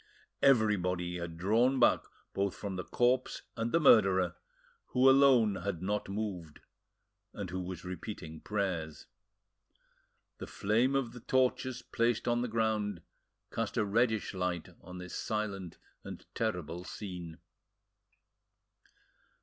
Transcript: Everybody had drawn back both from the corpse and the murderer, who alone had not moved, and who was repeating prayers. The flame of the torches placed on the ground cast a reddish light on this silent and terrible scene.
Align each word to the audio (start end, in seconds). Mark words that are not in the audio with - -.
Everybody 0.41 1.19
had 1.19 1.37
drawn 1.37 1.79
back 1.79 2.01
both 2.33 2.55
from 2.55 2.75
the 2.75 2.83
corpse 2.83 3.43
and 3.55 3.71
the 3.71 3.79
murderer, 3.79 4.33
who 4.87 5.07
alone 5.07 5.57
had 5.57 5.83
not 5.83 6.09
moved, 6.09 6.59
and 7.33 7.51
who 7.51 7.59
was 7.61 7.85
repeating 7.85 8.39
prayers. 8.41 9.05
The 10.39 10.47
flame 10.47 10.95
of 10.95 11.11
the 11.11 11.19
torches 11.19 11.83
placed 11.83 12.27
on 12.27 12.41
the 12.41 12.47
ground 12.47 13.03
cast 13.51 13.77
a 13.77 13.85
reddish 13.85 14.33
light 14.33 14.69
on 14.81 14.97
this 14.97 15.13
silent 15.13 15.77
and 16.03 16.25
terrible 16.33 16.83
scene. 16.83 17.37